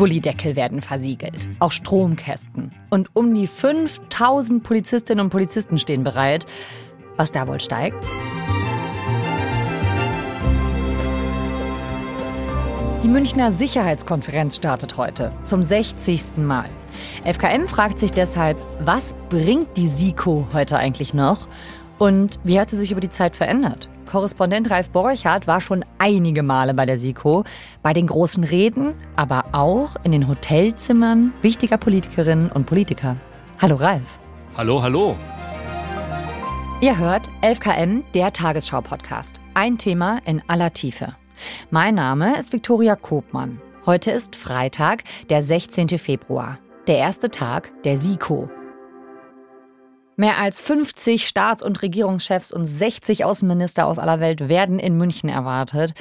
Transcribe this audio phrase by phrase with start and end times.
[0.00, 2.72] Gullideckel werden versiegelt, auch Stromkästen.
[2.88, 6.46] Und um die 5000 Polizistinnen und Polizisten stehen bereit.
[7.18, 8.08] Was da wohl steigt?
[13.04, 16.38] Die Münchner Sicherheitskonferenz startet heute zum 60.
[16.38, 16.70] Mal.
[17.24, 21.46] FKM fragt sich deshalb, was bringt die SIKO heute eigentlich noch
[21.98, 23.90] und wie hat sie sich über die Zeit verändert?
[24.10, 27.44] Korrespondent Ralf Borchardt war schon einige Male bei der SIKO,
[27.82, 33.16] bei den großen Reden, aber auch in den Hotelzimmern wichtiger Politikerinnen und Politiker.
[33.60, 34.18] Hallo Ralf.
[34.56, 35.16] Hallo, hallo.
[36.80, 39.40] Ihr hört 11KM, der Tagesschau-Podcast.
[39.54, 41.14] Ein Thema in aller Tiefe.
[41.70, 43.60] Mein Name ist Viktoria Kobmann.
[43.86, 45.88] Heute ist Freitag, der 16.
[45.98, 46.58] Februar,
[46.88, 48.50] der erste Tag der SIKO.
[50.20, 55.30] Mehr als 50 Staats- und Regierungschefs und 60 Außenminister aus aller Welt werden in München
[55.30, 55.94] erwartet.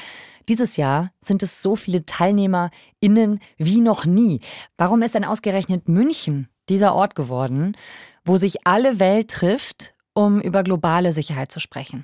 [0.49, 4.41] Dieses Jahr sind es so viele TeilnehmerInnen wie noch nie.
[4.75, 7.77] Warum ist denn ausgerechnet München dieser Ort geworden,
[8.25, 12.03] wo sich alle Welt trifft, um über globale Sicherheit zu sprechen?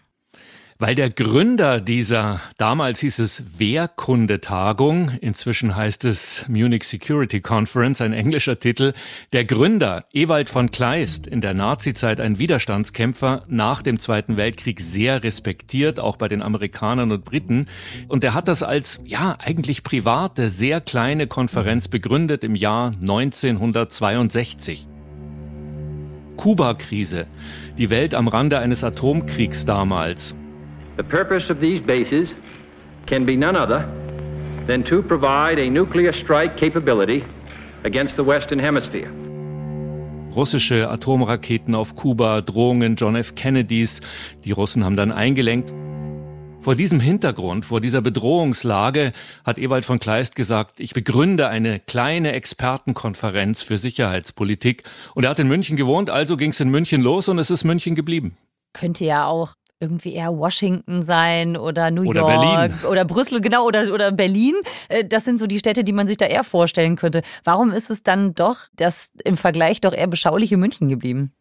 [0.77, 8.11] Weil der Gründer dieser, damals hieß es Wehrkundetagung, inzwischen heißt es Munich Security Conference, ein
[8.11, 8.91] englischer Titel,
[9.31, 15.23] der Gründer Ewald von Kleist, in der Nazizeit ein Widerstandskämpfer, nach dem Zweiten Weltkrieg sehr
[15.23, 17.67] respektiert, auch bei den Amerikanern und Briten.
[18.09, 24.89] Und er hat das als, ja, eigentlich private, sehr kleine Konferenz begründet im Jahr 1962.
[26.35, 27.27] Kuba-Krise.
[27.77, 30.35] Die Welt am Rande eines Atomkriegs damals.
[30.97, 32.29] The purpose of these bases
[33.05, 33.85] can be none other
[34.65, 37.23] than to provide a nuclear strike capability
[37.83, 39.11] against the Western Hemisphere.
[40.33, 43.35] Russische Atomraketen auf Kuba, Drohungen John F.
[43.35, 44.01] Kennedys.
[44.43, 45.73] Die Russen haben dann eingelenkt.
[46.61, 49.11] Vor diesem Hintergrund, vor dieser Bedrohungslage
[49.43, 54.83] hat Ewald von Kleist gesagt, ich begründe eine kleine Expertenkonferenz für Sicherheitspolitik.
[55.13, 57.65] Und er hat in München gewohnt, also ging es in München los und es ist
[57.65, 58.37] München geblieben.
[58.73, 59.53] Könnte ja auch
[59.85, 62.73] irgendwie eher Washington sein oder New oder York Berlin.
[62.89, 64.55] oder Brüssel, genau, oder, oder Berlin.
[64.89, 67.21] Äh, das sind so die Städte, die man sich da eher vorstellen könnte.
[67.43, 71.31] Warum ist es dann doch das im Vergleich doch eher beschauliche München geblieben?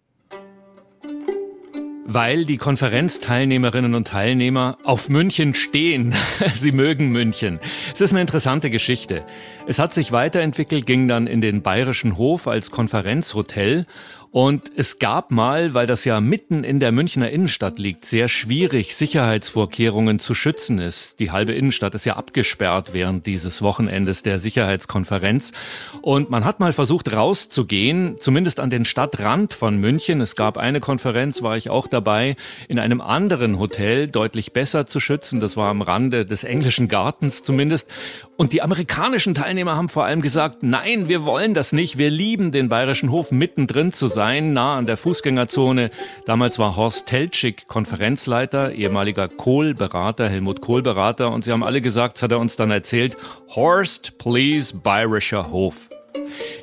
[2.07, 6.15] Weil die Konferenzteilnehmerinnen und Teilnehmer auf München stehen.
[6.55, 7.61] Sie mögen München.
[7.95, 9.25] Es ist eine interessante Geschichte.
[9.67, 13.87] Es hat sich weiterentwickelt, ging dann in den Bayerischen Hof als Konferenzhotel
[14.35, 18.97] und es gab mal, weil das ja mitten in der Münchner Innenstadt liegt, sehr schwierig,
[18.97, 21.21] Sicherheitsvorkehrungen zu schützen ist.
[21.21, 25.53] Die halbe Innenstadt ist ja abgesperrt während dieses Wochenendes der Sicherheitskonferenz.
[26.03, 30.21] Und man hat mal versucht rauszugehen, zumindest an den Stadtrand von München.
[30.21, 32.35] Es gab eine Konferenz, war ich auch dabei,
[32.67, 35.39] in einem anderen Hotel deutlich besser zu schützen.
[35.39, 37.89] Das war am Rande des englischen Gartens zumindest.
[38.37, 41.99] Und die amerikanischen Teilnehmer haben vor allem gesagt, nein, wir wollen das nicht.
[41.99, 45.91] Wir lieben den Bayerischen Hof mittendrin zu sein sein, nah an der Fußgängerzone.
[46.25, 51.31] Damals war Horst Teltschik Konferenzleiter, ehemaliger Kohl-Berater, Helmut Kohl-Berater.
[51.31, 53.19] Und sie haben alle gesagt, das hat er uns dann erzählt,
[53.55, 55.91] Horst, please, Bayerischer Hof.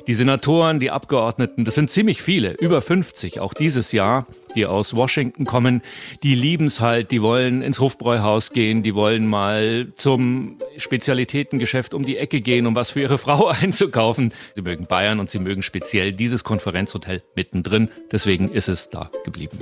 [0.06, 4.94] Die Senatoren, die Abgeordneten, das sind ziemlich viele, über 50 auch dieses Jahr, die aus
[4.94, 5.82] Washington kommen,
[6.22, 12.16] die lieben's halt, die wollen ins Hofbräuhaus gehen, die wollen mal zum Spezialitätengeschäft um die
[12.16, 14.32] Ecke gehen, um was für ihre Frau einzukaufen.
[14.54, 19.60] Sie mögen Bayern und sie mögen speziell dieses Konferenzhotel mittendrin, deswegen ist es da geblieben.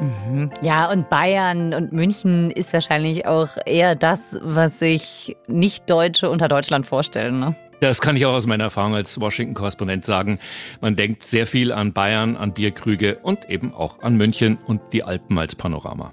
[0.00, 0.50] Mhm.
[0.62, 6.86] Ja, und Bayern und München ist wahrscheinlich auch eher das, was sich Nicht-Deutsche unter Deutschland
[6.86, 7.38] vorstellen.
[7.38, 7.56] Ne?
[7.82, 10.38] Das kann ich auch aus meiner Erfahrung als Washington-Korrespondent sagen.
[10.80, 15.02] Man denkt sehr viel an Bayern, an Bierkrüge und eben auch an München und die
[15.02, 16.12] Alpen als Panorama.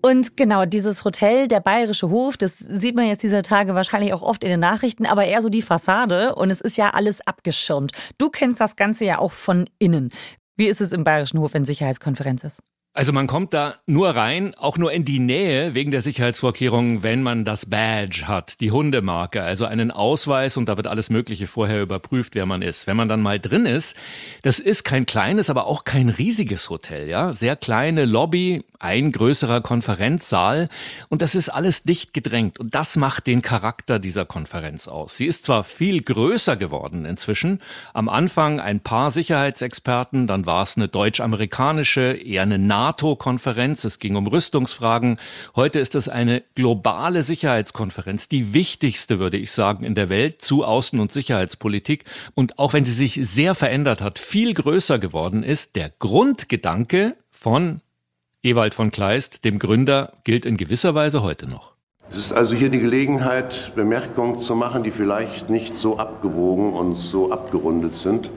[0.00, 4.22] Und genau, dieses Hotel, der Bayerische Hof, das sieht man jetzt dieser Tage wahrscheinlich auch
[4.22, 7.90] oft in den Nachrichten, aber eher so die Fassade und es ist ja alles abgeschirmt.
[8.18, 10.12] Du kennst das Ganze ja auch von innen.
[10.56, 12.60] Wie ist es im Bayerischen Hof, wenn Sicherheitskonferenz ist?
[12.98, 17.22] Also man kommt da nur rein, auch nur in die Nähe wegen der Sicherheitsvorkehrungen, wenn
[17.22, 21.80] man das Badge hat, die Hundemarke, also einen Ausweis und da wird alles Mögliche vorher
[21.80, 22.88] überprüft, wer man ist.
[22.88, 23.94] Wenn man dann mal drin ist,
[24.42, 29.60] das ist kein kleines, aber auch kein riesiges Hotel, ja, sehr kleine Lobby, ein größerer
[29.60, 30.68] Konferenzsaal
[31.08, 35.16] und das ist alles dicht gedrängt und das macht den Charakter dieser Konferenz aus.
[35.16, 37.60] Sie ist zwar viel größer geworden inzwischen,
[37.92, 44.16] am Anfang ein paar Sicherheitsexperten, dann war es eine deutsch-amerikanische, eher eine NATO-Konferenz, es ging
[44.16, 45.18] um Rüstungsfragen.
[45.56, 50.64] Heute ist es eine globale Sicherheitskonferenz, die wichtigste, würde ich sagen, in der Welt zu
[50.64, 52.04] Außen- und Sicherheitspolitik.
[52.34, 57.80] Und auch wenn sie sich sehr verändert hat, viel größer geworden ist, der Grundgedanke von
[58.42, 61.72] Ewald von Kleist, dem Gründer, gilt in gewisser Weise heute noch.
[62.10, 66.94] Es ist also hier die Gelegenheit, Bemerkungen zu machen, die vielleicht nicht so abgewogen und
[66.94, 68.30] so abgerundet sind,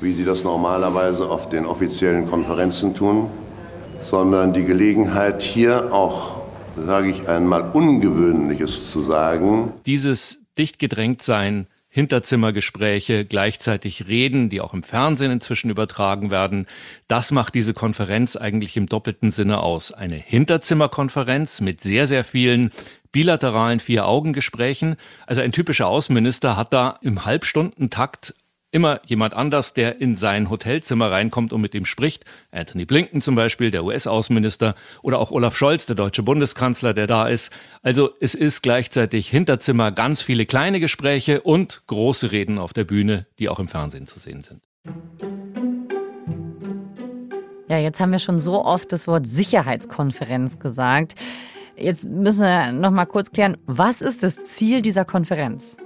[0.00, 3.28] wie Sie das normalerweise auf den offiziellen Konferenzen tun,
[4.00, 6.36] sondern die Gelegenheit, hier auch,
[6.76, 9.72] sage ich einmal, Ungewöhnliches zu sagen.
[9.86, 16.66] Dieses Dichtgedrängtsein Hinterzimmergespräche, gleichzeitig Reden, die auch im Fernsehen inzwischen übertragen werden.
[17.06, 19.92] Das macht diese Konferenz eigentlich im doppelten Sinne aus.
[19.92, 22.72] Eine Hinterzimmerkonferenz mit sehr, sehr vielen
[23.12, 24.96] bilateralen Vier-Augen-Gesprächen.
[25.24, 28.34] Also ein typischer Außenminister hat da im Halbstundentakt
[28.74, 32.24] immer jemand anders, der in sein Hotelzimmer reinkommt und mit ihm spricht.
[32.50, 37.28] Anthony Blinken zum Beispiel, der US-Außenminister, oder auch Olaf Scholz, der deutsche Bundeskanzler, der da
[37.28, 37.52] ist.
[37.82, 43.26] Also es ist gleichzeitig Hinterzimmer ganz viele kleine Gespräche und große Reden auf der Bühne,
[43.38, 44.62] die auch im Fernsehen zu sehen sind.
[47.68, 51.14] Ja, jetzt haben wir schon so oft das Wort Sicherheitskonferenz gesagt.
[51.76, 55.76] Jetzt müssen wir noch mal kurz klären, was ist das Ziel dieser Konferenz?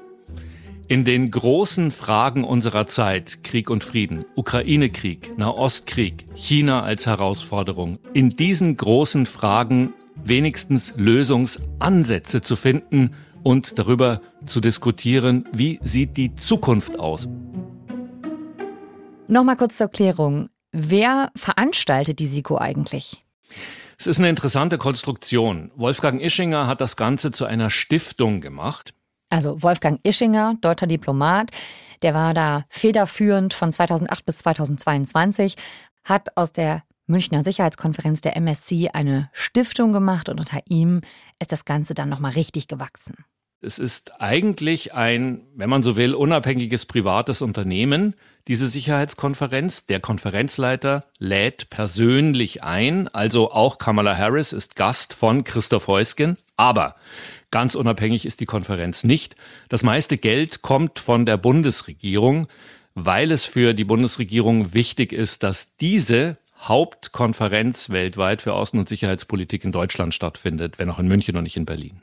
[0.91, 8.37] In den großen Fragen unserer Zeit, Krieg und Frieden, Ukraine-Krieg, Nahostkrieg, China als Herausforderung, in
[8.37, 9.93] diesen großen Fragen
[10.25, 13.11] wenigstens Lösungsansätze zu finden
[13.43, 17.29] und darüber zu diskutieren, wie sieht die Zukunft aus.
[19.27, 20.49] Nochmal kurz zur Erklärung.
[20.73, 23.27] Wer veranstaltet die SIKO eigentlich?
[23.99, 25.71] Es ist eine interessante Konstruktion.
[25.77, 28.95] Wolfgang Ischinger hat das Ganze zu einer Stiftung gemacht.
[29.31, 31.51] Also Wolfgang Ischinger, deutscher Diplomat,
[32.03, 35.57] der war da federführend von 2008 bis 2022,
[36.05, 41.01] hat aus der Münchner Sicherheitskonferenz der MSC eine Stiftung gemacht und unter ihm
[41.39, 43.25] ist das Ganze dann nochmal richtig gewachsen.
[43.61, 48.15] Es ist eigentlich ein, wenn man so will, unabhängiges privates Unternehmen,
[48.47, 49.87] diese Sicherheitskonferenz.
[49.87, 56.37] Der Konferenzleiter lädt persönlich ein, also auch Kamala Harris ist Gast von Christoph Heusgen.
[56.57, 56.95] Aber
[57.51, 59.37] ganz unabhängig ist die Konferenz nicht.
[59.69, 62.49] Das meiste Geld kommt von der Bundesregierung,
[62.95, 69.65] weil es für die Bundesregierung wichtig ist, dass diese Hauptkonferenz weltweit für Außen- und Sicherheitspolitik
[69.65, 72.03] in Deutschland stattfindet, wenn auch in München und nicht in Berlin.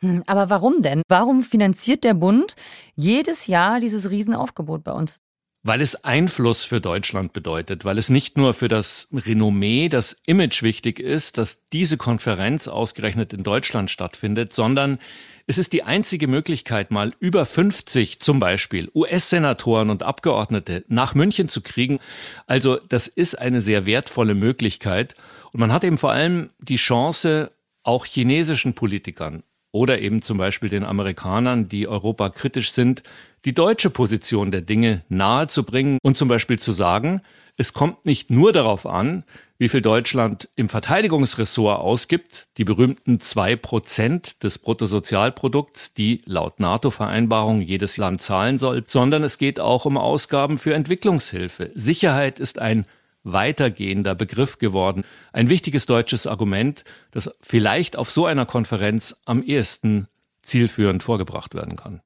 [0.00, 1.02] Hm, aber warum denn?
[1.08, 2.54] Warum finanziert der Bund
[2.94, 5.20] jedes Jahr dieses Riesenaufgebot bei uns?
[5.68, 10.62] Weil es Einfluss für Deutschland bedeutet, weil es nicht nur für das Renommee, das Image
[10.62, 15.00] wichtig ist, dass diese Konferenz ausgerechnet in Deutschland stattfindet, sondern
[15.48, 21.48] es ist die einzige Möglichkeit, mal über 50 zum Beispiel US-Senatoren und Abgeordnete nach München
[21.48, 21.98] zu kriegen.
[22.46, 25.16] Also das ist eine sehr wertvolle Möglichkeit.
[25.50, 27.50] Und man hat eben vor allem die Chance,
[27.82, 29.42] auch chinesischen Politikern
[29.76, 33.02] oder eben zum Beispiel den Amerikanern, die Europa kritisch sind,
[33.44, 37.20] die deutsche Position der Dinge nahezubringen und zum Beispiel zu sagen,
[37.58, 39.24] es kommt nicht nur darauf an,
[39.58, 47.60] wie viel Deutschland im Verteidigungsressort ausgibt, die berühmten zwei Prozent des Bruttosozialprodukts, die laut NATO-Vereinbarung
[47.60, 51.70] jedes Land zahlen soll, sondern es geht auch um Ausgaben für Entwicklungshilfe.
[51.74, 52.86] Sicherheit ist ein
[53.26, 55.04] weitergehender Begriff geworden.
[55.32, 60.06] Ein wichtiges deutsches Argument, das vielleicht auf so einer Konferenz am ehesten
[60.42, 62.00] zielführend vorgebracht werden kann.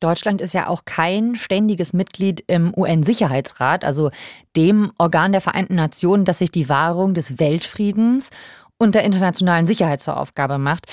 [0.00, 4.10] Deutschland ist ja auch kein ständiges Mitglied im UN-Sicherheitsrat, also
[4.54, 8.28] dem Organ der Vereinten Nationen, das sich die Wahrung des Weltfriedens
[8.76, 10.92] und der internationalen Sicherheit zur Aufgabe macht.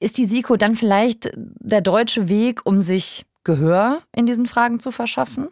[0.00, 4.90] Ist die SIKO dann vielleicht der deutsche Weg, um sich Gehör in diesen Fragen zu
[4.90, 5.48] verschaffen?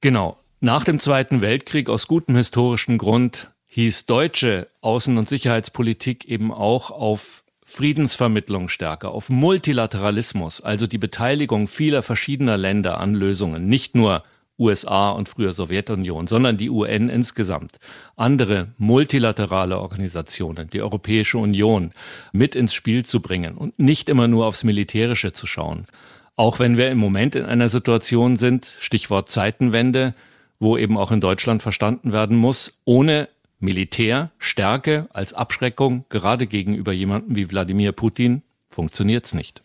[0.00, 0.36] Genau.
[0.60, 6.90] Nach dem Zweiten Weltkrieg aus gutem historischen Grund hieß deutsche Außen- und Sicherheitspolitik eben auch
[6.90, 14.24] auf Friedensvermittlung stärker, auf Multilateralismus, also die Beteiligung vieler verschiedener Länder an Lösungen, nicht nur
[14.58, 17.78] USA und früher Sowjetunion, sondern die UN insgesamt,
[18.16, 21.92] andere multilaterale Organisationen, die Europäische Union
[22.32, 25.86] mit ins Spiel zu bringen und nicht immer nur aufs Militärische zu schauen.
[26.34, 30.14] Auch wenn wir im Moment in einer Situation sind, Stichwort Zeitenwende,
[30.60, 33.28] wo eben auch in Deutschland verstanden werden muss, ohne
[33.60, 39.62] Militärstärke als Abschreckung gerade gegenüber jemandem wie Wladimir Putin funktioniert's nicht.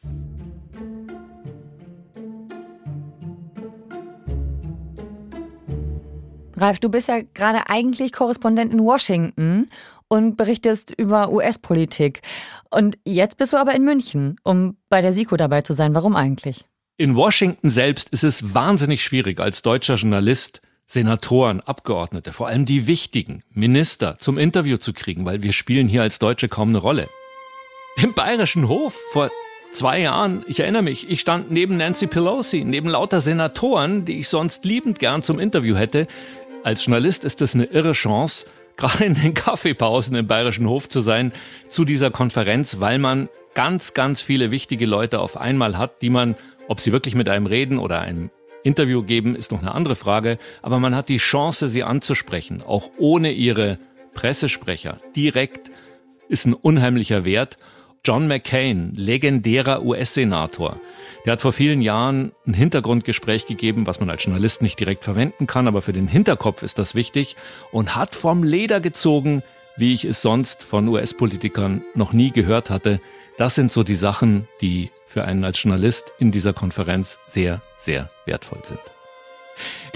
[6.56, 9.70] Ralf, du bist ja gerade eigentlich Korrespondent in Washington
[10.08, 12.22] und berichtest über US-Politik.
[12.70, 15.96] Und jetzt bist du aber in München, um bei der SIKO dabei zu sein.
[15.96, 16.66] Warum eigentlich?
[16.98, 20.62] In Washington selbst ist es wahnsinnig schwierig, als deutscher Journalist
[20.94, 26.04] Senatoren, Abgeordnete, vor allem die wichtigen, Minister zum Interview zu kriegen, weil wir spielen hier
[26.04, 27.10] als Deutsche kaum eine Rolle.
[27.96, 29.32] Im Bayerischen Hof vor
[29.74, 34.28] zwei Jahren, ich erinnere mich, ich stand neben Nancy Pelosi, neben lauter Senatoren, die ich
[34.28, 36.06] sonst liebend gern zum Interview hätte.
[36.64, 38.46] Als Journalist ist das eine irre Chance,
[38.78, 41.34] gerade in den Kaffeepausen im Bayerischen Hof zu sein,
[41.70, 46.36] zu dieser Konferenz, weil man ganz, ganz viele wichtige Leute auf einmal hat, die man,
[46.68, 48.30] ob sie wirklich mit einem reden oder einem
[48.64, 52.90] Interview geben, ist noch eine andere Frage, aber man hat die Chance, sie anzusprechen, auch
[52.98, 53.78] ohne ihre
[54.14, 55.00] Pressesprecher.
[55.16, 55.72] Direkt
[56.30, 57.58] ist ein unheimlicher Wert.
[58.06, 60.78] John McCain, legendärer US-Senator,
[61.26, 65.48] der hat vor vielen Jahren ein Hintergrundgespräch gegeben, was man als Journalist nicht direkt verwenden
[65.48, 67.38] kann, aber für den Hinterkopf ist das wichtig
[67.72, 69.42] und hat vom Leder gezogen,
[69.78, 73.02] wie ich es sonst von US-Politikern noch nie gehört hatte.
[73.38, 78.10] Das sind so die Sachen, die für einen als Journalist in dieser Konferenz sehr, sehr
[78.26, 78.80] wertvoll sind.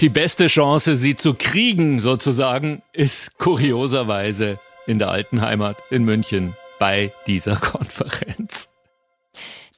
[0.00, 6.56] Die beste Chance, sie zu kriegen, sozusagen, ist kurioserweise in der alten Heimat in München
[6.78, 8.68] bei dieser Konferenz.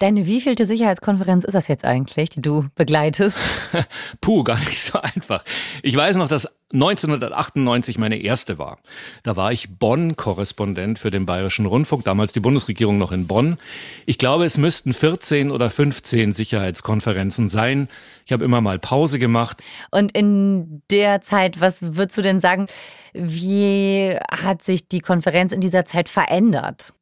[0.01, 3.37] Deine wievielte Sicherheitskonferenz ist das jetzt eigentlich, die du begleitest?
[4.23, 5.45] Puh, gar nicht so einfach.
[5.83, 8.79] Ich weiß noch, dass 1998 meine erste war.
[9.25, 13.59] Da war ich Bonn-Korrespondent für den Bayerischen Rundfunk, damals die Bundesregierung noch in Bonn.
[14.07, 17.91] Ich glaube, es müssten 14 oder 15 Sicherheitskonferenzen sein.
[18.25, 19.63] Ich habe immer mal Pause gemacht.
[19.91, 22.69] Und in der Zeit, was würdest du denn sagen,
[23.13, 26.95] wie hat sich die Konferenz in dieser Zeit verändert?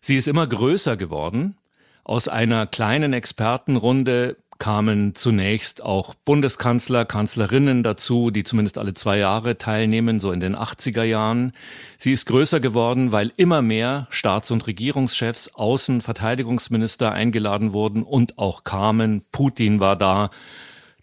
[0.00, 1.56] Sie ist immer größer geworden.
[2.04, 9.56] Aus einer kleinen Expertenrunde kamen zunächst auch Bundeskanzler, Kanzlerinnen dazu, die zumindest alle zwei Jahre
[9.56, 11.52] teilnehmen, so in den 80er Jahren.
[11.98, 18.38] Sie ist größer geworden, weil immer mehr Staats- und Regierungschefs, Außen-, Verteidigungsminister eingeladen wurden und
[18.38, 19.24] auch kamen.
[19.32, 20.30] Putin war da.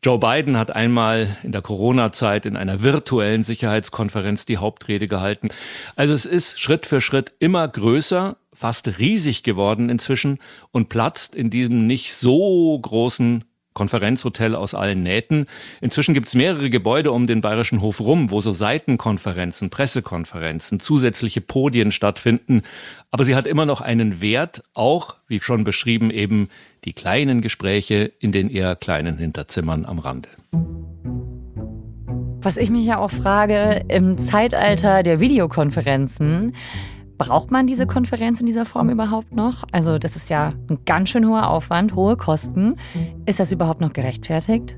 [0.03, 5.50] Joe Biden hat einmal in der Corona-Zeit in einer virtuellen Sicherheitskonferenz die Hauptrede gehalten.
[5.96, 10.39] Also es ist Schritt für Schritt immer größer, fast riesig geworden inzwischen
[10.72, 13.43] und platzt in diesem nicht so großen
[13.74, 15.46] Konferenzhotel aus allen Nähten.
[15.81, 21.41] Inzwischen gibt es mehrere Gebäude um den Bayerischen Hof rum, wo so Seitenkonferenzen, Pressekonferenzen, zusätzliche
[21.41, 22.63] Podien stattfinden.
[23.12, 26.50] Aber sie hat immer noch einen Wert, auch, wie schon beschrieben, eben
[26.85, 30.29] die kleinen Gespräche in den eher kleinen Hinterzimmern am Rande.
[32.43, 36.53] Was ich mich ja auch frage, im Zeitalter der Videokonferenzen,
[37.21, 39.63] Braucht man diese Konferenz in dieser Form überhaupt noch?
[39.71, 42.77] Also das ist ja ein ganz schön hoher Aufwand, hohe Kosten.
[43.27, 44.75] Ist das überhaupt noch gerechtfertigt?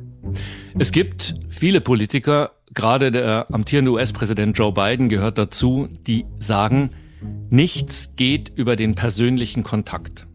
[0.77, 6.89] Es gibt viele Politiker, gerade der amtierende US-Präsident Joe Biden gehört dazu, die sagen,
[7.49, 10.27] nichts geht über den persönlichen Kontakt.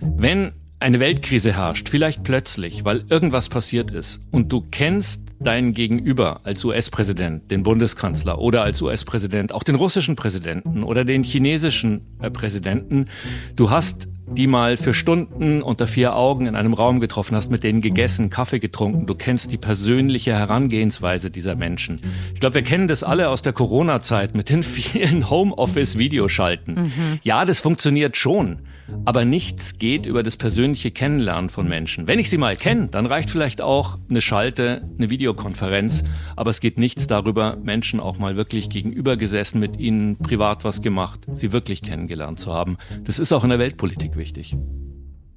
[0.00, 6.40] Wenn eine Weltkrise herrscht, vielleicht plötzlich, weil irgendwas passiert ist und du kennst deinen Gegenüber
[6.44, 12.30] als US-Präsident, den Bundeskanzler oder als US-Präsident, auch den russischen Präsidenten oder den chinesischen äh,
[12.30, 13.06] Präsidenten,
[13.54, 17.62] du hast die mal für Stunden unter vier Augen in einem Raum getroffen hast, mit
[17.62, 19.06] denen gegessen, Kaffee getrunken.
[19.06, 22.00] Du kennst die persönliche Herangehensweise dieser Menschen.
[22.34, 26.74] Ich glaube, wir kennen das alle aus der Corona-Zeit mit den vielen Homeoffice-Videoschalten.
[26.74, 27.18] Mhm.
[27.22, 28.60] Ja, das funktioniert schon.
[29.04, 32.06] Aber nichts geht über das persönliche Kennenlernen von Menschen.
[32.06, 36.04] Wenn ich sie mal kenne, dann reicht vielleicht auch eine Schalte, eine Videokonferenz.
[36.36, 40.82] Aber es geht nichts darüber, Menschen auch mal wirklich gegenüber gesessen, mit ihnen privat was
[40.82, 42.76] gemacht, sie wirklich kennengelernt zu haben.
[43.04, 44.56] Das ist auch in der Weltpolitik wichtig.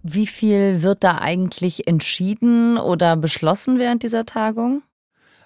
[0.03, 4.81] Wie viel wird da eigentlich entschieden oder beschlossen während dieser Tagung?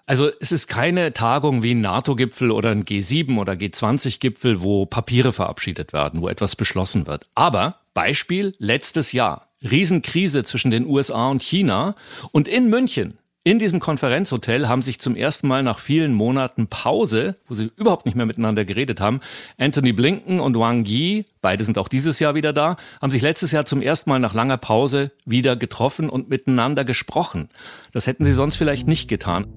[0.05, 5.31] Also es ist keine Tagung wie ein NATO-Gipfel oder ein G7 oder G20-Gipfel, wo Papiere
[5.31, 7.27] verabschiedet werden, wo etwas beschlossen wird.
[7.35, 9.49] Aber Beispiel letztes Jahr.
[9.61, 11.95] Riesenkrise zwischen den USA und China.
[12.33, 17.35] Und in München, in diesem Konferenzhotel, haben sich zum ersten Mal nach vielen Monaten Pause,
[17.47, 19.19] wo sie überhaupt nicht mehr miteinander geredet haben,
[19.57, 23.51] Anthony Blinken und Wang Yi, beide sind auch dieses Jahr wieder da, haben sich letztes
[23.51, 27.49] Jahr zum ersten Mal nach langer Pause wieder getroffen und miteinander gesprochen.
[27.91, 29.47] Das hätten sie sonst vielleicht nicht getan.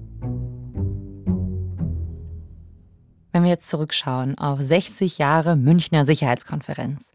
[3.31, 7.11] Wenn wir jetzt zurückschauen auf 60 Jahre Münchner Sicherheitskonferenz.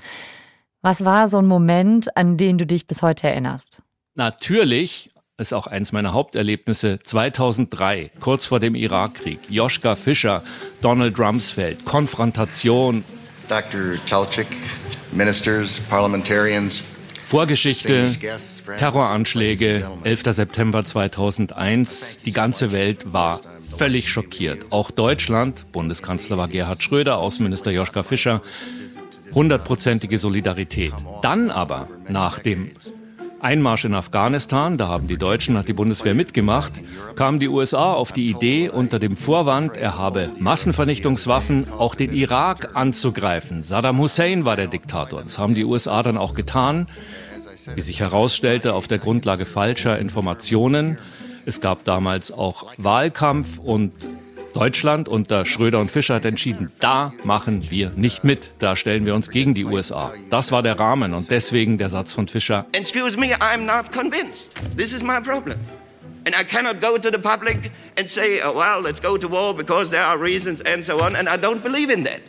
[0.80, 3.82] Was war so ein Moment, an den du dich bis heute erinnerst?
[4.14, 9.40] Natürlich ist auch eins meiner Haupterlebnisse 2003, kurz vor dem Irakkrieg.
[9.48, 10.42] Joschka Fischer,
[10.82, 13.02] Donald Rumsfeld, Konfrontation.
[13.48, 13.96] Dr.
[14.06, 14.46] Talchik,
[15.10, 16.82] Ministers, Parliamentarians.
[17.24, 18.10] Vorgeschichte,
[18.76, 20.22] Terroranschläge, 11.
[20.34, 22.18] September 2001.
[22.26, 23.40] Die ganze Welt war
[23.76, 24.66] völlig schockiert.
[24.68, 28.42] Auch Deutschland, Bundeskanzler war Gerhard Schröder, Außenminister Joschka Fischer,
[29.32, 30.92] hundertprozentige Solidarität.
[31.22, 32.72] Dann aber, nach dem
[33.42, 36.72] Einmarsch in Afghanistan, da haben die Deutschen, hat die Bundeswehr mitgemacht,
[37.16, 42.70] kamen die USA auf die Idee, unter dem Vorwand, er habe Massenvernichtungswaffen, auch den Irak
[42.74, 43.64] anzugreifen.
[43.64, 45.22] Saddam Hussein war der Diktator.
[45.22, 46.86] Das haben die USA dann auch getan,
[47.74, 50.98] wie sich herausstellte, auf der Grundlage falscher Informationen.
[51.44, 53.92] Es gab damals auch Wahlkampf und
[54.54, 58.52] Deutschland unter Schröder und Fischer hat entschieden, da machen wir nicht mit.
[58.58, 60.12] Da stellen wir uns gegen die USA.
[60.30, 62.66] Das war der Rahmen und deswegen der Satz von Fischer.
[62.72, 64.50] Excuse me, I'm not convinced.
[64.76, 65.56] This is my problem.
[66.24, 69.54] And I cannot go to the public and say, oh, well, let's go to war
[69.54, 71.16] because there are reasons and so on.
[71.16, 72.20] And I don't believe in that.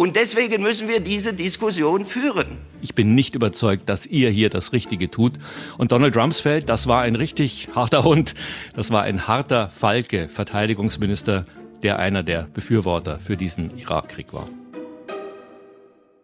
[0.00, 2.56] Und deswegen müssen wir diese Diskussion führen.
[2.80, 5.34] Ich bin nicht überzeugt, dass ihr hier das Richtige tut.
[5.76, 8.34] Und Donald Rumsfeld, das war ein richtig harter Hund.
[8.74, 11.44] Das war ein harter Falke, Verteidigungsminister,
[11.82, 14.48] der einer der Befürworter für diesen Irakkrieg war.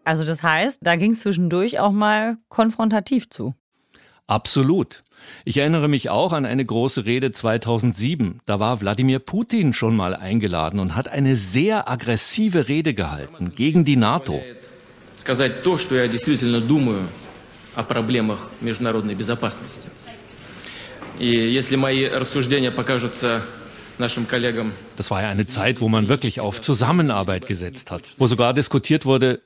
[0.04, 3.54] Also das heißt, da ging es zwischendurch auch mal konfrontativ zu.
[4.26, 5.04] Absolut.
[5.45, 8.41] Ich erinnere mich auch an eine große Rede 2007.
[8.45, 13.85] Da war Wladimir Putin schon mal eingeladen und hat eine sehr aggressive Rede gehalten gegen
[13.85, 14.41] die NATO.
[15.17, 17.07] Сказать то, что я действительно думаю
[17.75, 19.87] о проблемах международной безопасности.
[21.19, 23.43] И если мои рассуждения покажутся
[24.97, 29.05] das war ja eine Zeit, wo man wirklich auf Zusammenarbeit gesetzt hat, wo sogar diskutiert
[29.05, 29.41] wurde,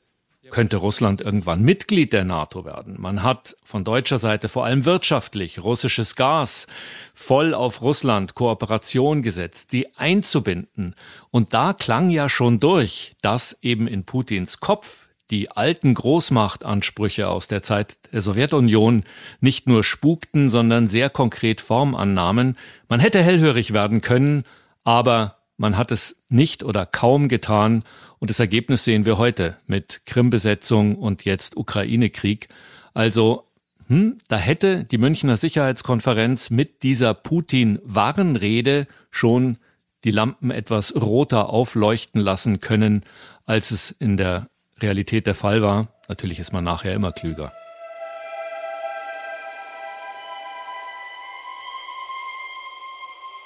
[0.51, 3.01] könnte Russland irgendwann Mitglied der NATO werden.
[3.01, 6.67] Man hat von deutscher Seite vor allem wirtschaftlich russisches Gas
[7.15, 10.95] voll auf Russland Kooperation gesetzt, die einzubinden.
[11.31, 17.47] Und da klang ja schon durch, dass eben in Putins Kopf die alten Großmachtansprüche aus
[17.49, 19.05] der Zeit der Sowjetunion
[19.41, 22.57] nicht nur spukten, sondern sehr konkret Form annahmen.
[22.89, 24.45] Man hätte hellhörig werden können,
[24.83, 27.85] aber man hat es nicht oder kaum getan
[28.21, 32.49] und das Ergebnis sehen wir heute mit Krim-Besetzung und jetzt Ukraine-Krieg.
[32.93, 33.49] Also,
[33.89, 39.57] hm, da hätte die Münchner Sicherheitskonferenz mit dieser Putin-Warnrede schon
[40.05, 43.05] die Lampen etwas roter aufleuchten lassen können,
[43.47, 44.49] als es in der
[44.81, 45.89] Realität der Fall war.
[46.09, 47.53] Natürlich ist man nachher immer klüger.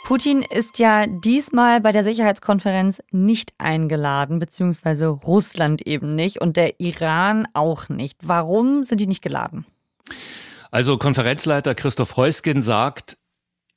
[0.04, 6.78] Putin ist ja diesmal bei der Sicherheitskonferenz nicht eingeladen, beziehungsweise Russland eben nicht und der
[6.78, 8.18] Iran auch nicht.
[8.20, 9.64] Warum sind die nicht geladen?
[10.70, 13.17] Also Konferenzleiter Christoph Heusgen sagt,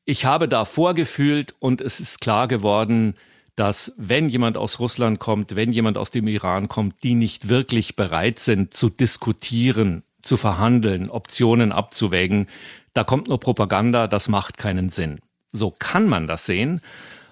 [0.04, 3.16] ich habe da vorgefühlt und es ist klar geworden,
[3.56, 7.96] dass wenn jemand aus Russland kommt, wenn jemand aus dem Iran kommt, die nicht wirklich
[7.96, 12.48] bereit sind zu diskutieren, zu verhandeln, Optionen abzuwägen,
[12.94, 15.22] da kommt nur Propaganda, das macht keinen Sinn.
[15.52, 16.82] So kann man das sehen.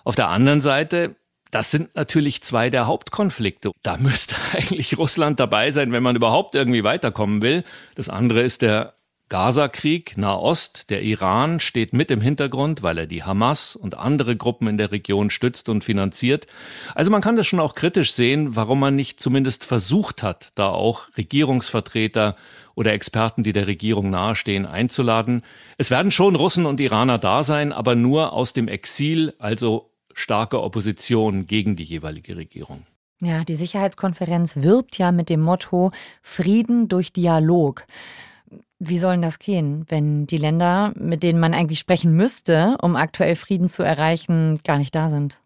[0.03, 1.15] Auf der anderen Seite,
[1.51, 3.71] das sind natürlich zwei der Hauptkonflikte.
[3.83, 7.63] Da müsste eigentlich Russland dabei sein, wenn man überhaupt irgendwie weiterkommen will.
[7.95, 8.94] Das andere ist der
[9.29, 14.67] Gaza-Krieg, Nahost, der Iran steht mit im Hintergrund, weil er die Hamas und andere Gruppen
[14.67, 16.45] in der Region stützt und finanziert.
[16.93, 20.69] Also man kann das schon auch kritisch sehen, warum man nicht zumindest versucht hat, da
[20.69, 22.35] auch Regierungsvertreter
[22.75, 25.41] oder Experten, die der Regierung nahestehen, einzuladen.
[25.77, 30.61] Es werden schon Russen und Iraner da sein, aber nur aus dem Exil, also starke
[30.61, 32.85] Opposition gegen die jeweilige Regierung.
[33.21, 37.87] Ja, die Sicherheitskonferenz wirbt ja mit dem Motto Frieden durch Dialog.
[38.79, 43.35] Wie soll das gehen, wenn die Länder, mit denen man eigentlich sprechen müsste, um aktuell
[43.35, 45.41] Frieden zu erreichen, gar nicht da sind?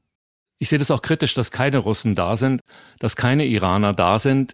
[0.57, 2.61] Ich sehe das auch kritisch, dass keine Russen da sind,
[2.99, 4.53] dass keine Iraner da sind.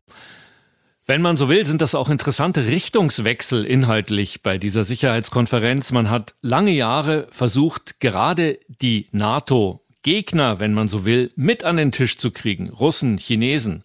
[1.08, 5.92] Wenn man so will, sind das auch interessante Richtungswechsel inhaltlich bei dieser Sicherheitskonferenz.
[5.92, 11.92] Man hat lange Jahre versucht, gerade die NATO-Gegner, wenn man so will, mit an den
[11.92, 12.70] Tisch zu kriegen.
[12.70, 13.84] Russen, Chinesen.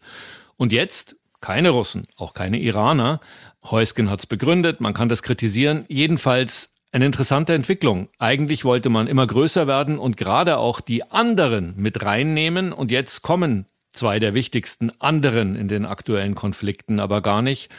[0.57, 3.21] Und jetzt keine Russen, auch keine Iraner.
[3.65, 5.85] Heusgen hat's begründet, man kann das kritisieren.
[5.89, 8.09] Jedenfalls eine interessante Entwicklung.
[8.19, 12.73] Eigentlich wollte man immer größer werden und gerade auch die anderen mit reinnehmen.
[12.73, 17.71] Und jetzt kommen zwei der wichtigsten anderen in den aktuellen Konflikten aber gar nicht.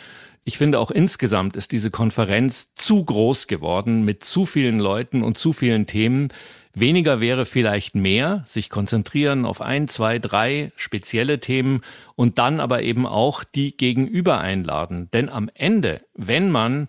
[0.44, 5.38] Ich finde auch insgesamt ist diese Konferenz zu groß geworden mit zu vielen Leuten und
[5.38, 6.30] zu vielen Themen.
[6.74, 11.82] Weniger wäre vielleicht mehr, sich konzentrieren auf ein, zwei, drei spezielle Themen
[12.16, 15.10] und dann aber eben auch die Gegenüber einladen.
[15.12, 16.88] Denn am Ende, wenn man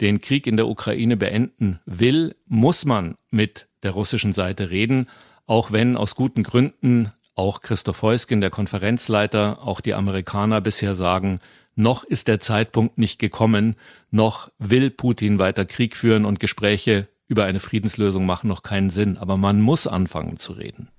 [0.00, 5.08] den Krieg in der Ukraine beenden will, muss man mit der russischen Seite reden,
[5.46, 11.40] auch wenn aus guten Gründen auch Christoph Heusgen, der Konferenzleiter, auch die Amerikaner bisher sagen,
[11.74, 13.74] noch ist der Zeitpunkt nicht gekommen,
[14.10, 19.18] noch will Putin weiter Krieg führen und Gespräche über eine Friedenslösung machen noch keinen Sinn,
[19.18, 20.90] aber man muss anfangen zu reden.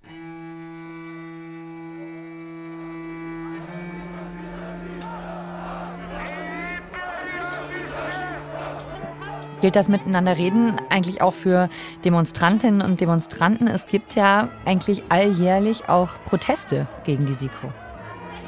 [9.62, 11.70] Gilt das Miteinander reden eigentlich auch für
[12.04, 13.68] Demonstrantinnen und Demonstranten?
[13.68, 17.72] Es gibt ja eigentlich alljährlich auch Proteste gegen die SIKO.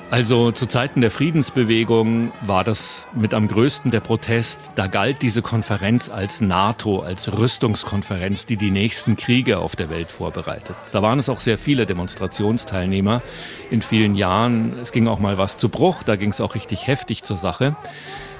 [0.09, 4.61] Also zu Zeiten der Friedensbewegung war das mit am größten der Protest.
[4.75, 10.09] Da galt diese Konferenz als NATO, als Rüstungskonferenz, die die nächsten Kriege auf der Welt
[10.09, 10.77] vorbereitet.
[10.93, 13.21] Da waren es auch sehr viele Demonstrationsteilnehmer
[13.69, 14.79] in vielen Jahren.
[14.79, 17.75] Es ging auch mal was zu Bruch, da ging es auch richtig heftig zur Sache.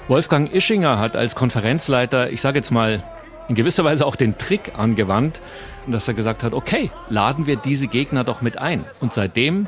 [0.08, 3.04] Wolfgang Ischinger hat als Konferenzleiter, ich sage jetzt mal,
[3.50, 5.42] in gewisser Weise auch den Trick angewandt,
[5.86, 8.84] dass er gesagt hat, okay, laden wir diese Gegner doch mit ein.
[9.00, 9.66] Und seitdem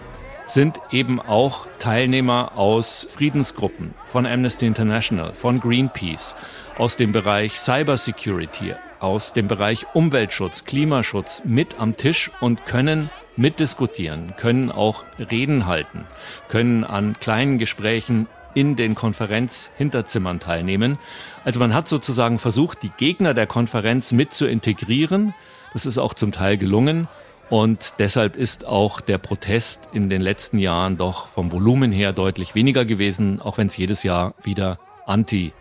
[0.52, 6.34] sind eben auch Teilnehmer aus Friedensgruppen, von Amnesty International, von Greenpeace,
[6.76, 14.34] aus dem Bereich Cybersecurity, aus dem Bereich Umweltschutz, Klimaschutz mit am Tisch und können mitdiskutieren,
[14.36, 16.06] können auch Reden halten,
[16.48, 20.98] können an kleinen Gesprächen in den Konferenzhinterzimmern teilnehmen.
[21.44, 25.34] Also man hat sozusagen versucht, die Gegner der Konferenz mit zu integrieren.
[25.72, 27.06] Das ist auch zum Teil gelungen.
[27.50, 32.54] Und deshalb ist auch der Protest in den letzten Jahren doch vom Volumen her deutlich
[32.54, 35.58] weniger gewesen, auch wenn es jedes Jahr wieder Anti-MSC,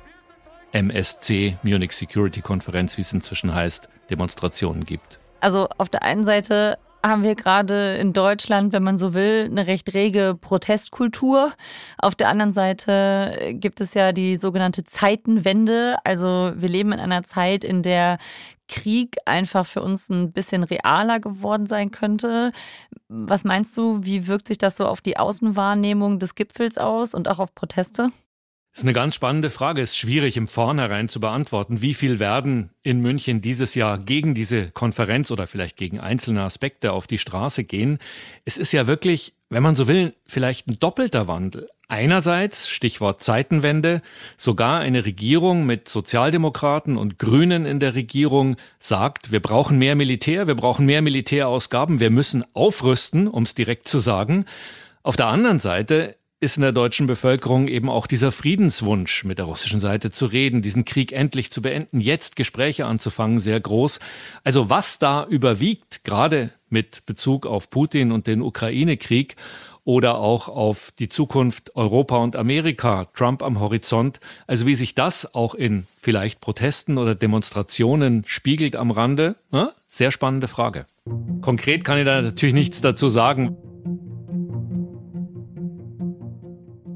[1.63, 5.19] Munich Security Konferenz, wie es inzwischen heißt, Demonstrationen gibt.
[5.41, 9.67] Also auf der einen Seite haben wir gerade in Deutschland, wenn man so will, eine
[9.67, 11.53] recht rege Protestkultur.
[11.97, 15.97] Auf der anderen Seite gibt es ja die sogenannte Zeitenwende.
[16.03, 18.17] Also wir leben in einer Zeit, in der
[18.67, 22.51] Krieg einfach für uns ein bisschen realer geworden sein könnte.
[23.07, 27.27] Was meinst du, wie wirkt sich das so auf die Außenwahrnehmung des Gipfels aus und
[27.27, 28.11] auch auf Proteste?
[28.79, 29.81] Das ist eine ganz spannende Frage.
[29.81, 31.81] Ist schwierig im Vornherein zu beantworten.
[31.81, 36.93] Wie viel werden in München dieses Jahr gegen diese Konferenz oder vielleicht gegen einzelne Aspekte
[36.93, 37.99] auf die Straße gehen?
[38.45, 41.67] Es ist ja wirklich, wenn man so will, vielleicht ein doppelter Wandel.
[41.89, 44.01] Einerseits, Stichwort Zeitenwende,
[44.37, 50.47] sogar eine Regierung mit Sozialdemokraten und Grünen in der Regierung sagt, wir brauchen mehr Militär,
[50.47, 54.45] wir brauchen mehr Militärausgaben, wir müssen aufrüsten, um es direkt zu sagen.
[55.03, 59.45] Auf der anderen Seite ist in der deutschen Bevölkerung eben auch dieser Friedenswunsch, mit der
[59.45, 63.99] russischen Seite zu reden, diesen Krieg endlich zu beenden, jetzt Gespräche anzufangen, sehr groß.
[64.43, 69.35] Also was da überwiegt, gerade mit Bezug auf Putin und den Ukraine-Krieg
[69.83, 75.33] oder auch auf die Zukunft Europa und Amerika, Trump am Horizont, also wie sich das
[75.33, 79.73] auch in vielleicht Protesten oder Demonstrationen spiegelt am Rande, ne?
[79.89, 80.85] sehr spannende Frage.
[81.41, 83.57] Konkret kann ich da natürlich nichts dazu sagen.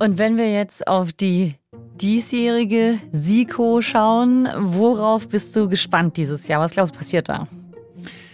[0.03, 1.55] Und wenn wir jetzt auf die
[2.01, 6.59] diesjährige SIKO schauen, worauf bist du gespannt dieses Jahr?
[6.59, 7.47] Was glaubst du passiert da?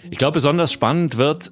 [0.10, 1.52] Ich glaube, besonders spannend wird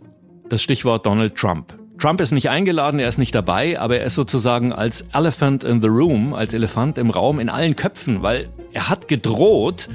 [0.50, 1.78] das Stichwort Donald Trump.
[2.00, 5.84] Trump ist nicht eingeladen, er ist nicht dabei, aber er ist sozusagen als Elephant in
[5.84, 9.88] the Room, als Elefant im Raum in allen Köpfen, weil er hat gedroht,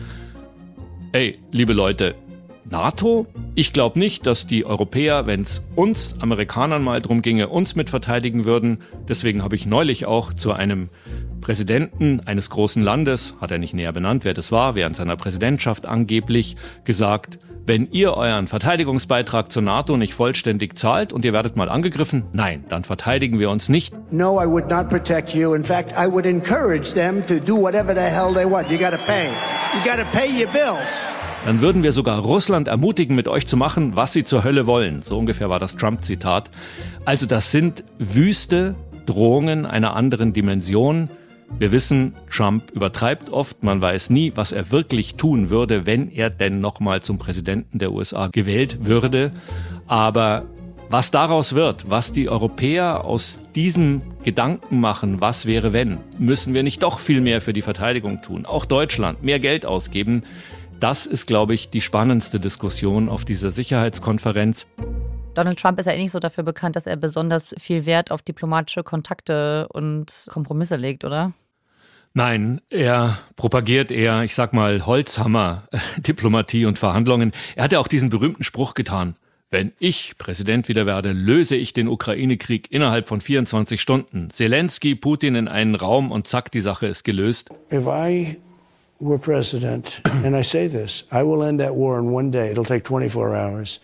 [1.11, 2.15] ey, liebe Leute,
[2.65, 3.27] NATO?
[3.55, 7.91] Ich glaube nicht, dass die Europäer, wenn es uns Amerikanern mal drum ginge, uns mit
[7.91, 8.79] verteidigen würden.
[9.09, 10.89] Deswegen habe ich neulich auch zu einem
[11.41, 15.87] Präsidenten eines großen Landes, hat er nicht näher benannt, wer das war, während seiner Präsidentschaft
[15.87, 21.69] angeblich gesagt, wenn ihr euren Verteidigungsbeitrag zur NATO nicht vollständig zahlt und ihr werdet mal
[21.69, 23.95] angegriffen, nein, dann verteidigen wir uns nicht.
[24.11, 25.55] No, I would not protect you.
[25.55, 28.71] In fact, I would encourage them to do whatever the hell they want.
[28.71, 29.29] You gotta pay.
[29.75, 31.13] You gotta pay your bills
[31.45, 35.03] dann würden wir sogar Russland ermutigen, mit euch zu machen, was sie zur Hölle wollen.
[35.03, 36.51] So ungefähr war das Trump-Zitat.
[37.05, 38.77] Also das sind wüste
[39.07, 41.11] Drohungen einer anderen Dimension.
[41.59, 43.65] Wir wissen, Trump übertreibt oft.
[43.65, 47.93] Man weiß nie, was er wirklich tun würde, wenn er denn nochmal zum Präsidenten der
[47.93, 49.33] USA gewählt würde.
[49.87, 50.45] Aber
[50.89, 56.63] was daraus wird, was die Europäer aus diesem Gedanken machen, was wäre wenn, müssen wir
[56.63, 58.47] nicht doch viel mehr für die Verteidigung tun.
[58.47, 60.23] Auch Deutschland mehr Geld ausgeben.
[60.83, 64.67] Das ist, glaube ich, die spannendste Diskussion auf dieser Sicherheitskonferenz.
[65.33, 68.21] Donald Trump ist ja eh nicht so dafür bekannt, dass er besonders viel Wert auf
[68.21, 71.35] diplomatische Kontakte und Kompromisse legt, oder?
[72.15, 75.63] Nein, er propagiert eher, ich sag mal, Holzhammer,
[75.99, 77.31] Diplomatie und Verhandlungen.
[77.55, 79.15] Er hat ja auch diesen berühmten Spruch getan.
[79.53, 84.31] Wenn ich Präsident wieder werde, löse ich den Ukraine-Krieg innerhalb von 24 Stunden.
[84.31, 87.51] Zelensky, Putin in einen Raum und zack, die Sache ist gelöst.
[87.71, 88.37] If I
[89.03, 92.51] were president, and I say this, I will end that war in one day.
[92.51, 93.81] It'll take 24 hours.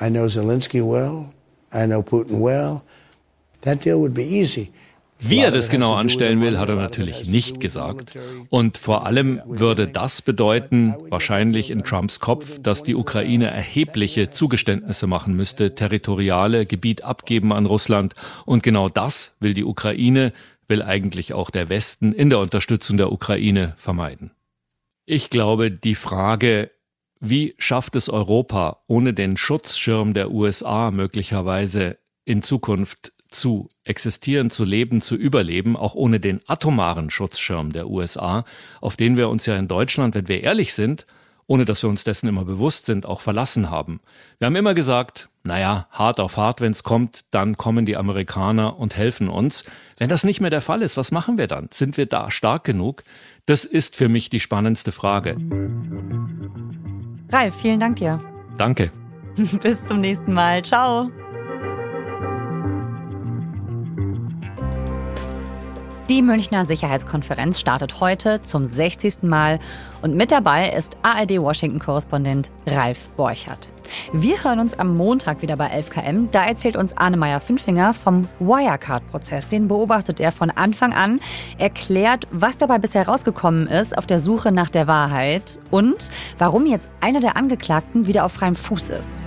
[0.00, 1.34] I know Zelensky well.
[1.72, 2.82] I know Putin well.
[3.62, 4.72] That deal would be easy.
[5.22, 8.18] Wie er das genau anstellen will, hat er natürlich nicht gesagt.
[8.48, 15.06] Und vor allem würde das bedeuten, wahrscheinlich in Trumps Kopf, dass die Ukraine erhebliche Zugeständnisse
[15.06, 18.14] machen müsste, territoriale Gebiet abgeben an Russland.
[18.46, 20.32] Und genau das will die Ukraine
[20.70, 24.32] will eigentlich auch der Westen in der Unterstützung der Ukraine vermeiden.
[25.04, 26.70] Ich glaube, die Frage,
[27.20, 34.64] wie schafft es Europa ohne den Schutzschirm der USA möglicherweise in Zukunft zu existieren, zu
[34.64, 38.44] leben, zu überleben, auch ohne den atomaren Schutzschirm der USA,
[38.80, 41.06] auf den wir uns ja in Deutschland, wenn wir ehrlich sind,
[41.50, 44.00] ohne dass wir uns dessen immer bewusst sind, auch verlassen haben.
[44.38, 48.78] Wir haben immer gesagt, naja, hart auf hart, wenn es kommt, dann kommen die Amerikaner
[48.78, 49.64] und helfen uns.
[49.98, 51.68] Wenn das nicht mehr der Fall ist, was machen wir dann?
[51.72, 53.02] Sind wir da stark genug?
[53.46, 55.36] Das ist für mich die spannendste Frage.
[57.32, 58.20] Ralf, vielen Dank dir.
[58.56, 58.92] Danke.
[59.60, 60.62] Bis zum nächsten Mal.
[60.62, 61.10] Ciao.
[66.10, 69.22] Die Münchner Sicherheitskonferenz startet heute zum 60.
[69.22, 69.60] Mal
[70.02, 73.70] und mit dabei ist ARD-Washington-Korrespondent Ralf Borchert.
[74.12, 76.32] Wir hören uns am Montag wieder bei 11KM.
[76.32, 79.46] Da erzählt uns Annemeyer Fünfinger vom Wirecard-Prozess.
[79.46, 81.20] Den beobachtet er von Anfang an,
[81.58, 86.88] erklärt, was dabei bisher rausgekommen ist auf der Suche nach der Wahrheit und warum jetzt
[87.00, 89.22] einer der Angeklagten wieder auf freiem Fuß ist.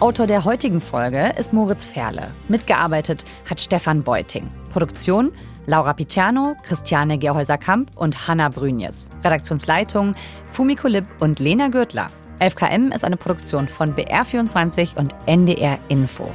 [0.00, 2.30] Autor der heutigen Folge ist Moritz Ferle.
[2.48, 4.50] Mitgearbeitet hat Stefan Beuting.
[4.70, 5.30] Produktion
[5.66, 9.10] Laura Picciano, Christiane Gerhäuser-Kamp und Hanna Brünjes.
[9.22, 10.14] Redaktionsleitung
[10.48, 12.08] Fumiko Lipp und Lena Gürtler.
[12.40, 16.32] 11KM ist eine Produktion von BR24 und NDR Info.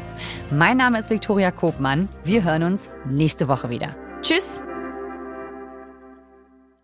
[0.51, 2.08] Mein Name ist Viktoria Kobmann.
[2.23, 3.95] Wir hören uns nächste Woche wieder.
[4.21, 4.62] Tschüss!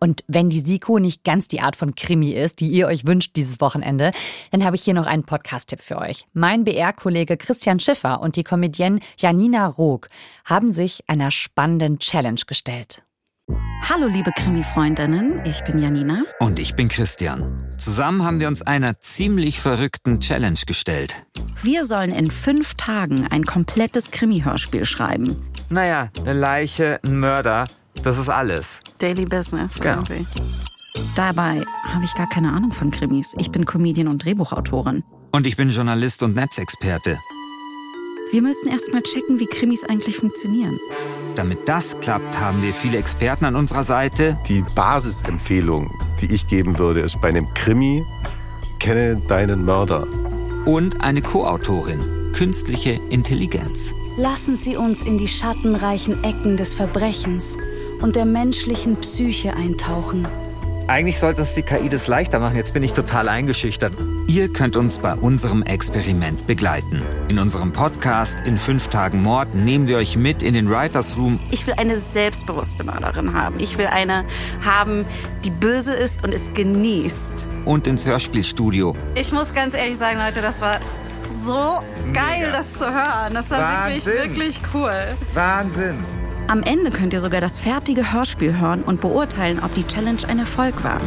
[0.03, 3.35] Und wenn die Siko nicht ganz die Art von Krimi ist, die ihr euch wünscht
[3.35, 4.11] dieses Wochenende,
[4.49, 6.25] dann habe ich hier noch einen Podcast-Tipp für euch.
[6.33, 10.09] Mein BR-Kollege Christian Schiffer und die Comedienne Janina Rook
[10.43, 13.03] haben sich einer spannenden Challenge gestellt.
[13.87, 16.23] Hallo liebe Krimi-Freundinnen, ich bin Janina.
[16.39, 17.71] Und ich bin Christian.
[17.77, 21.27] Zusammen haben wir uns einer ziemlich verrückten Challenge gestellt.
[21.61, 25.35] Wir sollen in fünf Tagen ein komplettes Krimi-Hörspiel schreiben.
[25.69, 27.65] Naja, eine Leiche, ein Mörder,
[28.03, 28.79] das ist alles.
[28.97, 30.01] Daily Business genau.
[30.09, 30.25] irgendwie.
[31.15, 33.33] Dabei habe ich gar keine Ahnung von Krimis.
[33.37, 35.03] Ich bin Comedian und Drehbuchautorin.
[35.31, 37.17] Und ich bin Journalist und Netzexperte.
[38.31, 40.79] Wir müssen erst mal checken, wie Krimis eigentlich funktionieren.
[41.35, 44.37] Damit das klappt, haben wir viele Experten an unserer Seite.
[44.47, 48.03] Die Basisempfehlung, die ich geben würde, ist bei einem Krimi,
[48.79, 50.07] kenne deinen Mörder.
[50.65, 53.91] Und eine Co-Autorin, künstliche Intelligenz.
[54.17, 57.57] Lassen Sie uns in die schattenreichen Ecken des Verbrechens
[58.01, 60.27] und der menschlichen Psyche eintauchen.
[60.87, 62.57] Eigentlich sollte es die KI das leichter machen.
[62.57, 63.93] Jetzt bin ich total eingeschüchtert.
[64.27, 67.01] Ihr könnt uns bei unserem Experiment begleiten.
[67.29, 71.39] In unserem Podcast in fünf Tagen Mord nehmen wir euch mit in den Writers Room.
[71.51, 73.59] Ich will eine selbstbewusste Mörderin haben.
[73.59, 74.25] Ich will eine
[74.65, 75.05] haben,
[75.45, 77.47] die böse ist und es genießt.
[77.63, 78.95] Und ins Hörspielstudio.
[79.15, 80.77] Ich muss ganz ehrlich sagen, Leute, das war
[81.45, 82.51] so geil, Mega.
[82.51, 83.33] das zu hören.
[83.33, 84.13] Das war Wahnsinn.
[84.13, 84.93] wirklich, wirklich cool.
[85.33, 86.20] Wahnsinn.
[86.51, 90.37] Am Ende könnt ihr sogar das fertige Hörspiel hören und beurteilen, ob die Challenge ein
[90.37, 90.99] Erfolg war.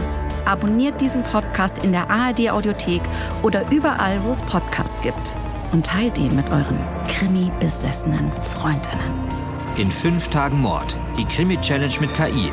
[0.47, 3.03] Abonniert diesen Podcast in der ARD Audiothek
[3.43, 5.35] oder überall, wo es Podcasts gibt.
[5.71, 6.79] Und teilt ihn mit euren
[7.09, 9.29] Krimi-besessenen Freundinnen.
[9.77, 10.97] In fünf Tagen Mord.
[11.19, 12.51] Die Krimi-Challenge mit KI.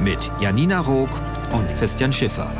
[0.00, 1.10] Mit Janina Rook
[1.52, 2.50] und Christian Schiffer.